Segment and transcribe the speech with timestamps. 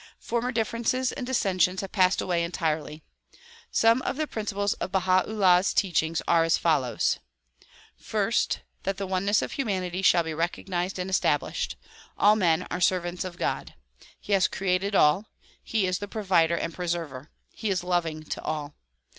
[0.17, 3.03] Former differences and dissensions have passed away entirely.
[3.69, 7.19] Some of the principles of Baha 'Ullah 's teaching are as follows:
[7.97, 11.75] First; that the oneness of humanity shall be recognized and established.
[12.17, 13.75] All men are the servants of God.
[14.19, 15.27] He has created all;
[15.63, 18.73] he is the provider and preserver; he is loving to all.